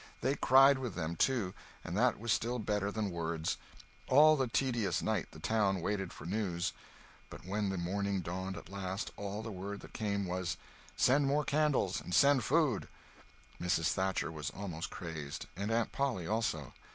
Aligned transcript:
They 0.21 0.33
cried 0.35 0.79
with 0.79 0.95
them, 0.95 1.15
too, 1.15 1.53
and 1.83 1.95
that 1.95 2.19
was 2.19 2.33
still 2.33 2.57
better 2.57 2.91
than 2.91 3.11
words. 3.11 3.57
All 4.07 4.35
the 4.35 4.47
tedious 4.47 5.03
night 5.03 5.27
the 5.29 5.37
town 5.37 5.79
waited 5.79 6.11
for 6.11 6.25
news; 6.25 6.73
but 7.29 7.45
when 7.45 7.69
the 7.69 7.77
morning 7.77 8.21
dawned 8.21 8.57
at 8.57 8.67
last, 8.67 9.11
all 9.15 9.43
the 9.43 9.51
word 9.51 9.81
that 9.81 9.93
came 9.93 10.25
was, 10.25 10.57
"Send 10.97 11.27
more 11.27 11.45
candles—and 11.45 12.15
send 12.15 12.43
food." 12.43 12.87
Mrs. 13.61 13.89
Thatcher 13.93 14.31
was 14.31 14.49
almost 14.49 14.89
crazed; 14.89 15.45
and 15.55 15.69
Aunt 15.69 15.91
Polly, 15.91 16.25
also. 16.25 16.73